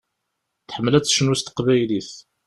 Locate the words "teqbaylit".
1.41-2.11